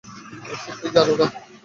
সত্যিই 0.63 0.93
জানো 0.95 1.13
না? 1.19 1.25